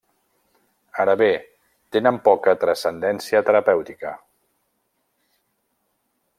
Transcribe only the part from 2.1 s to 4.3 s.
poca transcendència terapèutica.